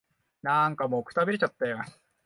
[0.41, 1.79] なんかもう、くたびれちゃったよ。